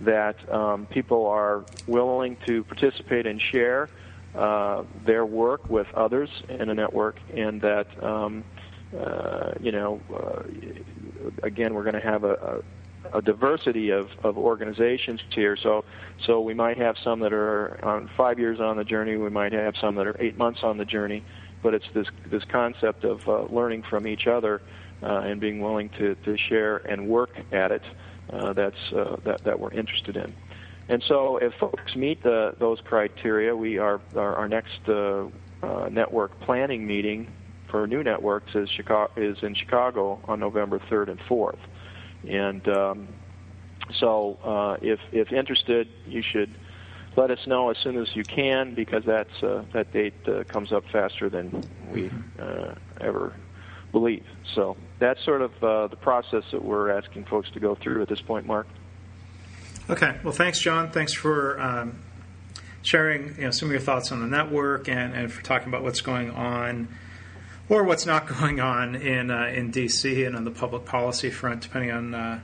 That 0.00 0.36
um, 0.52 0.86
people 0.86 1.26
are 1.26 1.64
willing 1.88 2.36
to 2.46 2.62
participate 2.64 3.26
and 3.26 3.40
share 3.40 3.88
uh, 4.36 4.84
their 5.04 5.26
work 5.26 5.68
with 5.68 5.88
others 5.94 6.30
in 6.48 6.68
a 6.68 6.74
network, 6.74 7.18
and 7.34 7.60
that 7.62 7.86
um, 8.02 8.44
uh, 8.96 9.52
you 9.60 9.72
know, 9.72 10.00
again, 11.42 11.74
we're 11.74 11.82
going 11.82 11.94
to 11.94 12.00
have 12.00 12.24
a, 12.24 12.34
a, 12.34 12.62
a 13.12 13.20
diversity 13.22 13.90
of, 13.90 14.08
of 14.22 14.38
organizations 14.38 15.20
here. 15.30 15.56
So, 15.56 15.84
so 16.24 16.40
we 16.40 16.54
might 16.54 16.78
have 16.78 16.96
some 17.02 17.20
that 17.20 17.32
are 17.32 17.84
on 17.84 18.10
five 18.16 18.38
years 18.38 18.60
on 18.60 18.76
the 18.76 18.84
journey. 18.84 19.16
We 19.16 19.30
might 19.30 19.52
have 19.52 19.74
some 19.80 19.94
that 19.96 20.06
are 20.06 20.16
eight 20.20 20.38
months 20.38 20.60
on 20.62 20.78
the 20.78 20.84
journey 20.84 21.24
but 21.64 21.74
it's 21.74 21.86
this 21.94 22.06
this 22.30 22.44
concept 22.44 23.02
of 23.02 23.26
uh, 23.26 23.44
learning 23.44 23.82
from 23.82 24.06
each 24.06 24.28
other 24.28 24.62
uh, 25.02 25.22
and 25.24 25.40
being 25.40 25.60
willing 25.60 25.88
to, 25.88 26.14
to 26.16 26.36
share 26.36 26.76
and 26.76 27.08
work 27.08 27.30
at 27.50 27.72
it 27.72 27.82
uh, 28.32 28.52
that's 28.52 28.92
uh, 28.94 29.16
that 29.24 29.42
that 29.42 29.58
we're 29.58 29.72
interested 29.72 30.16
in. 30.16 30.32
And 30.88 31.02
so, 31.08 31.38
if 31.38 31.54
folks 31.54 31.96
meet 31.96 32.22
the, 32.22 32.54
those 32.58 32.78
criteria, 32.84 33.56
we 33.56 33.78
are 33.78 34.02
our, 34.14 34.36
our 34.36 34.48
next 34.48 34.86
uh, 34.86 35.24
uh, 35.62 35.88
network 35.90 36.38
planning 36.40 36.86
meeting 36.86 37.32
for 37.70 37.86
new 37.86 38.04
networks 38.04 38.54
is 38.54 38.68
Chicago 38.68 39.10
is 39.16 39.38
in 39.42 39.54
Chicago 39.54 40.20
on 40.24 40.38
November 40.38 40.78
3rd 40.78 41.08
and 41.12 41.20
4th. 41.20 41.58
And 42.28 42.66
um, 42.68 43.08
so, 43.98 44.38
uh, 44.44 44.76
if 44.82 45.00
if 45.12 45.32
interested, 45.32 45.88
you 46.06 46.22
should 46.22 46.54
let 47.16 47.30
us 47.30 47.46
know 47.46 47.70
as 47.70 47.76
soon 47.78 47.96
as 47.96 48.14
you 48.16 48.24
can 48.24 48.74
because 48.74 49.04
that's 49.04 49.42
uh, 49.42 49.64
that 49.72 49.92
date 49.92 50.14
uh, 50.26 50.44
comes 50.44 50.72
up 50.72 50.84
faster 50.90 51.28
than 51.28 51.62
we 51.92 52.10
uh, 52.38 52.74
ever 53.00 53.34
believe. 53.92 54.26
So 54.54 54.76
that's 54.98 55.24
sort 55.24 55.42
of 55.42 55.52
uh, 55.62 55.86
the 55.88 55.96
process 55.96 56.44
that 56.52 56.64
we're 56.64 56.90
asking 56.90 57.24
folks 57.24 57.50
to 57.52 57.60
go 57.60 57.74
through 57.74 58.02
at 58.02 58.08
this 58.08 58.20
point, 58.20 58.46
Mark. 58.46 58.66
Okay. 59.88 60.18
Well, 60.24 60.32
thanks, 60.32 60.58
John. 60.60 60.90
Thanks 60.90 61.12
for 61.12 61.60
um, 61.60 62.00
sharing 62.82 63.36
you 63.36 63.44
know, 63.44 63.50
some 63.50 63.68
of 63.68 63.72
your 63.72 63.80
thoughts 63.80 64.10
on 64.10 64.20
the 64.20 64.26
network 64.26 64.88
and, 64.88 65.14
and 65.14 65.32
for 65.32 65.42
talking 65.42 65.68
about 65.68 65.82
what's 65.82 66.00
going 66.00 66.30
on 66.30 66.88
or 67.68 67.84
what's 67.84 68.06
not 68.06 68.26
going 68.26 68.60
on 68.60 68.94
in 68.94 69.30
uh, 69.30 69.46
in 69.46 69.72
DC 69.72 70.26
and 70.26 70.36
on 70.36 70.44
the 70.44 70.50
public 70.50 70.84
policy 70.84 71.30
front, 71.30 71.62
depending 71.62 71.90
on 71.90 72.14
uh, 72.14 72.40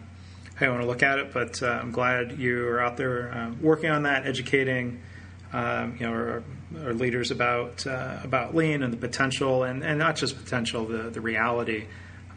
how 0.55 0.67
you 0.67 0.73
want 0.73 0.83
to 0.83 0.89
look 0.89 1.03
at 1.03 1.19
it. 1.19 1.33
But 1.33 1.63
uh, 1.63 1.67
I'm 1.67 1.91
glad 1.91 2.39
you 2.39 2.69
are 2.69 2.81
out 2.81 2.97
there 2.97 3.33
uh, 3.33 3.51
working 3.61 3.91
on 3.91 4.05
that, 4.05 4.27
educating 4.27 5.01
um, 5.53 5.97
you 5.99 6.07
know 6.07 6.13
our, 6.13 6.43
our 6.85 6.95
leaders 6.95 7.31
about 7.31 7.87
uh, 7.87 8.19
about 8.23 8.55
lean 8.55 8.83
and 8.83 8.93
the 8.93 8.97
potential, 8.97 9.65
and, 9.65 9.83
and 9.83 9.99
not 9.99 10.17
just 10.17 10.37
potential, 10.37 10.87
the 10.87 11.11
the 11.11 11.21
reality 11.21 11.87